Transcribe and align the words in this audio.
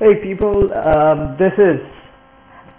Hey 0.00 0.14
people, 0.22 0.72
um, 0.74 1.36
this 1.40 1.50
is 1.58 1.80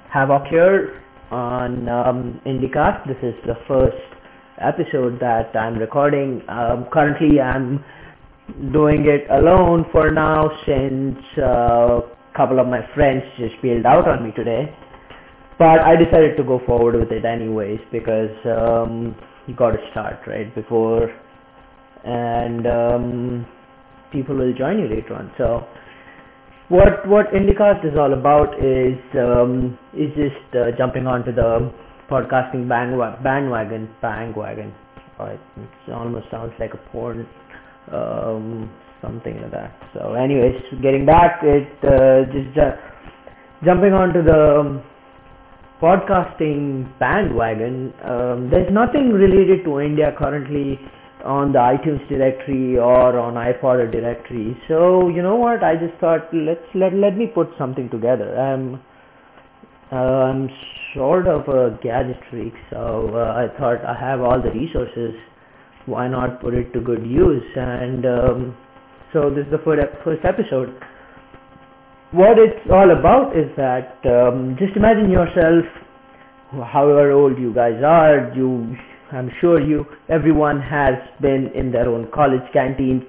Havoc 0.10 0.48
here 0.50 1.04
on 1.32 1.90
um, 1.90 2.40
IndieCast. 2.46 3.06
This 3.08 3.18
is 3.22 3.34
the 3.46 3.56
first 3.68 3.98
episode 4.62 5.20
that 5.20 5.54
I'm 5.54 5.78
recording. 5.78 6.42
Um, 6.48 6.88
currently, 6.94 7.42
I'm 7.42 7.84
doing 8.72 9.04
it 9.06 9.30
alone 9.30 9.84
for 9.92 10.12
now 10.12 10.48
since 10.66 11.18
uh, 11.40 11.44
a 11.44 12.38
couple 12.38 12.58
of 12.58 12.68
my 12.68 12.88
friends 12.96 13.24
just 13.38 13.62
bailed 13.62 13.86
out 13.86 14.08
on 14.08 14.24
me 14.24 14.32
today. 14.32 14.74
But 15.58 15.82
I 15.82 15.98
decided 15.98 16.38
to 16.38 16.44
go 16.46 16.62
forward 16.66 16.96
with 16.96 17.12
it 17.12 17.26
anyways 17.26 17.82
because 17.92 18.32
um, 18.46 19.14
you 19.46 19.54
got 19.58 19.72
to 19.72 19.80
start 19.92 20.22
right 20.26 20.56
before, 20.56 21.14
and 22.06 22.66
um, 22.66 23.46
people 24.10 24.38
will 24.38 24.54
join 24.54 24.80
you 24.80 24.88
later 24.88 25.16
on. 25.16 25.34
So 25.38 25.68
what 26.70 27.08
what 27.08 27.26
IndieCast 27.34 27.84
is 27.84 27.98
all 27.98 28.14
about 28.14 28.54
is 28.62 28.98
um, 29.18 29.78
is 29.94 30.10
just 30.14 30.56
uh, 30.56 30.70
jumping 30.78 31.08
onto 31.08 31.34
the 31.34 31.74
podcasting 32.10 32.70
bandwagon, 32.70 33.24
bandwagon, 33.24 33.90
bandwagon. 34.02 34.74
It, 35.20 35.40
almost 35.92 36.28
sounds 36.32 36.54
like 36.60 36.74
a 36.74 36.78
porn, 36.92 37.28
um, 37.92 38.72
something 39.02 39.42
like 39.42 39.52
that. 39.52 39.76
So, 39.94 40.14
anyways, 40.14 40.56
getting 40.82 41.06
back, 41.06 41.42
it 41.44 41.68
uh, 41.84 42.32
just 42.32 42.58
uh, 42.58 42.78
jumping 43.66 43.92
onto 43.92 44.24
the 44.24 44.60
um, 44.62 44.84
podcasting 45.82 46.88
bandwagon. 47.00 47.94
Um, 48.06 48.50
there's 48.50 48.72
nothing 48.72 49.12
related 49.12 49.66
to 49.66 49.82
India 49.82 50.16
currently 50.18 50.80
on 51.26 51.52
the 51.52 51.60
iTunes 51.60 52.08
directory 52.08 52.78
or 52.78 53.20
on 53.20 53.34
iPod 53.34 53.92
directory. 53.92 54.58
So 54.68 55.10
you 55.10 55.22
know 55.22 55.36
what? 55.36 55.64
I 55.64 55.76
just 55.76 56.00
thought 56.00 56.34
let's 56.34 56.64
let 56.74 56.94
let 56.94 57.18
me 57.18 57.28
put 57.28 57.50
something 57.58 57.90
together. 57.90 58.38
I'm 58.38 58.82
uh, 59.92 59.96
I'm 59.96 60.50
sort 60.96 61.28
of 61.28 61.48
a 61.48 61.78
gadget 61.84 62.18
freak, 62.30 62.54
so 62.70 63.12
uh, 63.14 63.34
I 63.34 63.48
thought 63.60 63.84
I 63.86 64.00
have 64.00 64.22
all 64.22 64.42
the 64.42 64.52
resources. 64.52 65.16
Why 65.86 66.08
not 66.08 66.42
put 66.42 66.54
it 66.54 66.72
to 66.74 66.82
good 66.82 67.06
use? 67.06 67.44
And 67.56 68.06
um, 68.06 68.58
so 69.14 69.30
this 69.30 69.46
is 69.46 69.52
the 69.52 69.62
first 69.66 69.82
first 70.04 70.24
episode. 70.26 70.70
What 72.12 72.40
it's 72.40 72.66
all 72.72 72.90
about 72.92 73.38
is 73.38 73.50
that 73.58 73.98
um, 74.06 74.56
just 74.58 74.76
imagine 74.76 75.12
yourself, 75.12 75.66
however 76.66 77.12
old 77.12 77.38
you 77.38 77.54
guys 77.54 77.84
are, 77.86 78.34
you 78.36 78.76
I'm 79.12 79.32
sure 79.42 79.60
you, 79.60 79.86
everyone 80.08 80.62
has 80.62 80.94
been 81.20 81.50
in 81.56 81.72
their 81.72 81.90
own 81.90 82.10
college 82.14 82.46
canteens 82.54 83.04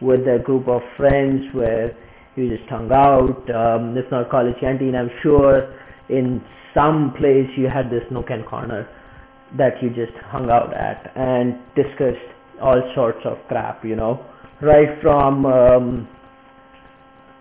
with 0.00 0.20
a 0.20 0.42
group 0.42 0.68
of 0.68 0.80
friends 0.96 1.42
where 1.52 1.96
you 2.34 2.56
just 2.56 2.68
hung 2.68 2.90
out. 2.90 3.44
Um, 3.54 3.96
if 3.96 4.10
not 4.10 4.30
college 4.30 4.54
canteen, 4.60 4.94
I'm 4.94 5.10
sure 5.22 5.74
in 6.08 6.42
some 6.74 7.14
place 7.18 7.48
you 7.56 7.68
had 7.68 7.90
this 7.90 8.02
nook 8.10 8.30
and 8.30 8.44
corner 8.46 8.88
that 9.58 9.82
you 9.82 9.90
just 9.90 10.16
hung 10.26 10.50
out 10.50 10.72
at 10.74 11.12
and 11.14 11.58
discussed 11.76 12.24
all 12.60 12.80
sorts 12.94 13.20
of 13.24 13.36
crap, 13.48 13.84
you 13.84 13.96
know, 13.96 14.24
right 14.62 15.00
from 15.02 15.46
um, 15.46 16.08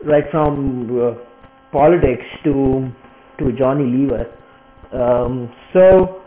right 0.05 0.25
from 0.29 0.89
uh, 0.91 1.13
politics 1.71 2.25
to 2.43 2.91
to 3.39 3.51
Johnny 3.57 3.85
Lever. 3.85 4.25
Um, 4.93 5.51
so 5.73 6.22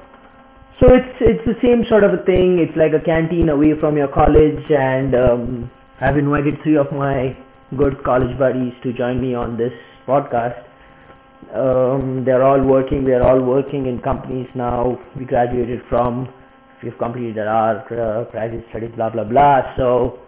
so 0.80 0.92
it's 0.92 1.16
it's 1.20 1.44
the 1.46 1.56
same 1.62 1.84
sort 1.88 2.05
of 2.05 2.12
a 2.12 2.22
thing. 2.24 2.58
It's 2.60 2.77
like 2.77 2.92
a 2.92 3.02
canteen 3.02 3.48
away 3.48 3.72
from 3.80 3.96
your 3.96 4.08
college, 4.08 4.60
and 4.69 5.14
um, 5.14 5.70
I've 6.00 6.19
invited 6.19 6.60
three 6.62 6.77
of 6.77 6.92
my 6.92 7.36
good 7.78 8.05
college 8.05 8.38
buddies 8.38 8.74
to 8.82 8.92
join 8.92 9.20
me 9.20 9.34
on 9.34 9.56
this 9.56 9.72
podcast. 10.06 10.60
Um, 11.54 12.24
they're 12.27 12.42
all 12.42 12.62
working. 12.62 13.04
They're 13.04 13.22
all 13.22 13.41
working 13.41 13.86
in 13.86 14.00
companies 14.00 14.48
now. 14.54 14.98
We 15.19 15.24
graduated 15.24 15.80
from. 15.88 16.28
We've 16.82 16.98
completed 16.98 17.38
our 17.38 17.81
uh, 17.88 18.31
graduate 18.31 18.66
studies. 18.69 18.91
Blah 18.97 19.10
blah 19.10 19.25
blah. 19.25 19.75
So 19.78 20.19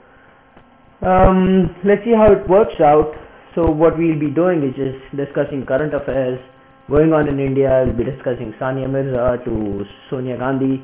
um, 1.03 1.77
let's 1.85 2.03
see 2.05 2.15
how 2.17 2.33
it 2.33 2.49
works 2.49 2.81
out. 2.81 3.13
So 3.55 3.71
what 3.71 3.99
we'll 3.99 4.19
be 4.19 4.31
doing 4.31 4.63
is 4.63 4.75
just 4.75 5.15
discussing 5.15 5.67
current 5.67 5.93
affairs 5.93 6.41
going 6.89 7.13
on 7.13 7.29
in 7.29 7.39
India. 7.39 7.71
I'll 7.71 7.93
be 7.93 8.05
discussing 8.05 8.55
Sania 8.61 8.89
Mirza 8.89 9.43
to 9.45 9.85
Sonia 10.11 10.39
Gandhi, 10.39 10.83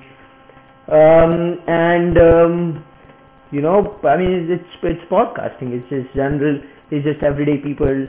um, 0.88 1.59
and 1.66 2.19
um, 2.19 2.84
you 3.50 3.60
know, 3.60 3.98
I 4.04 4.16
mean, 4.16 4.48
it's 4.50 4.65
it's 4.82 5.04
podcasting. 5.10 5.72
It's 5.72 5.88
just 5.88 6.15
general. 6.15 6.60
It's 6.91 7.04
just 7.04 7.22
everyday 7.22 7.59
people 7.59 8.06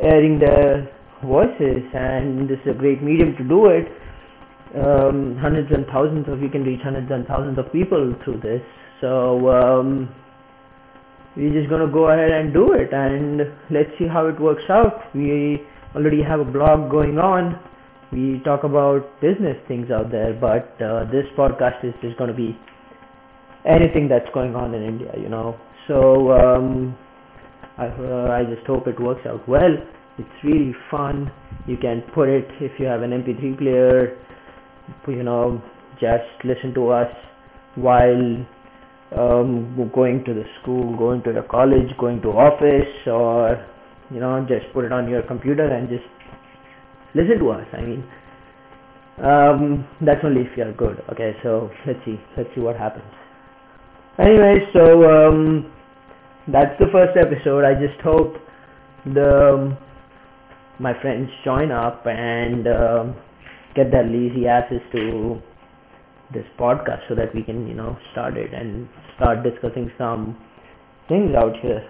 airing 0.00 0.38
their 0.38 0.90
voices, 1.22 1.82
and 1.94 2.48
this 2.48 2.58
is 2.64 2.74
a 2.74 2.78
great 2.78 3.02
medium 3.02 3.36
to 3.36 3.44
do 3.44 3.66
it. 3.66 3.86
Um, 4.74 5.38
hundreds 5.40 5.70
and 5.72 5.86
thousands 5.86 6.28
of 6.28 6.42
you 6.42 6.50
can 6.50 6.62
reach 6.62 6.80
hundreds 6.82 7.10
and 7.10 7.26
thousands 7.26 7.58
of 7.58 7.72
people 7.72 8.14
through 8.24 8.40
this. 8.40 8.60
So 9.00 9.48
um, 9.48 10.14
we're 11.36 11.54
just 11.54 11.70
gonna 11.70 11.90
go 11.90 12.10
ahead 12.10 12.30
and 12.30 12.52
do 12.52 12.72
it, 12.72 12.92
and 12.92 13.38
let's 13.70 13.90
see 13.98 14.08
how 14.08 14.26
it 14.26 14.40
works 14.40 14.64
out. 14.68 15.14
We 15.14 15.62
already 15.94 16.22
have 16.22 16.40
a 16.40 16.44
blog 16.44 16.90
going 16.90 17.18
on. 17.18 17.58
We 18.12 18.40
talk 18.44 18.64
about 18.64 19.20
business 19.20 19.56
things 19.68 19.90
out 19.90 20.10
there, 20.10 20.32
but 20.32 20.80
uh, 20.82 21.04
this 21.10 21.24
podcast 21.36 21.84
is 21.84 21.94
just 22.00 22.16
going 22.16 22.30
to 22.30 22.36
be 22.36 22.56
anything 23.66 24.08
that's 24.08 24.28
going 24.32 24.54
on 24.54 24.74
in 24.74 24.82
India, 24.82 25.12
you 25.20 25.28
know. 25.28 25.56
So 25.86 26.32
um, 26.32 26.96
I, 27.76 27.86
uh, 27.86 28.28
I 28.32 28.44
just 28.44 28.66
hope 28.66 28.86
it 28.86 28.98
works 29.00 29.26
out 29.26 29.46
well. 29.48 29.76
It's 30.18 30.44
really 30.44 30.74
fun. 30.90 31.30
You 31.66 31.76
can 31.76 32.02
put 32.14 32.28
it 32.28 32.46
if 32.60 32.72
you 32.78 32.86
have 32.86 33.02
an 33.02 33.10
MP3 33.10 33.58
player, 33.58 34.18
you 35.06 35.22
know, 35.22 35.62
just 36.00 36.24
listen 36.44 36.74
to 36.74 36.88
us 36.88 37.10
while 37.74 38.46
um, 39.16 39.90
going 39.94 40.24
to 40.24 40.34
the 40.34 40.44
school, 40.60 40.96
going 40.96 41.22
to 41.22 41.32
the 41.32 41.42
college, 41.50 41.88
going 41.98 42.20
to 42.22 42.28
office, 42.28 43.06
or 43.06 43.64
you 44.10 44.20
know 44.20 44.44
just 44.48 44.72
put 44.72 44.84
it 44.84 44.92
on 44.92 45.08
your 45.08 45.22
computer 45.22 45.66
and 45.66 45.88
just 45.88 46.04
listen 47.14 47.38
to 47.38 47.50
us 47.50 47.66
i 47.72 47.80
mean. 47.80 48.04
Um, 49.18 49.84
that's 50.00 50.20
only 50.22 50.42
if 50.42 50.56
you're 50.56 50.72
good 50.72 51.02
okay 51.10 51.34
so 51.42 51.70
let's 51.84 51.98
see 52.04 52.20
let's 52.36 52.48
see 52.54 52.60
what 52.60 52.76
happens. 52.76 53.10
Anyway 54.16 54.58
so 54.72 55.02
um, 55.10 55.72
that's 56.46 56.78
the 56.78 56.86
first 56.92 57.18
episode. 57.18 57.64
I 57.64 57.74
just 57.74 58.00
hope 58.00 58.34
the 59.04 59.54
um, 59.54 59.78
my 60.78 60.92
friends 61.02 61.28
join 61.44 61.72
up 61.72 62.06
and 62.06 62.68
um, 62.68 63.16
get 63.74 63.90
their 63.90 64.04
lazy 64.04 64.46
asses 64.46 64.80
to 64.92 65.42
this 66.32 66.44
podcast 66.58 67.00
so 67.08 67.14
that 67.16 67.34
we 67.34 67.42
can 67.42 67.66
you 67.66 67.74
know 67.74 67.98
start 68.12 68.36
it 68.36 68.54
and 68.54 68.88
start 69.16 69.42
discussing 69.42 69.90
some 69.98 70.36
things 71.08 71.34
out 71.34 71.54
here 71.60 71.82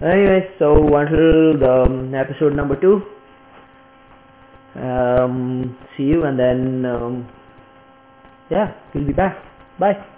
Anyway, 0.00 0.50
so 0.58 0.74
until 0.96 1.58
the 1.58 1.84
um, 1.86 2.14
episode 2.14 2.54
number 2.54 2.74
two, 2.80 3.02
um, 4.74 5.76
see 5.96 6.04
you 6.04 6.24
and 6.24 6.38
then, 6.38 6.84
um, 6.84 7.28
yeah, 8.50 8.74
we'll 8.94 9.06
be 9.06 9.12
back. 9.12 9.36
Bye. 9.78 10.13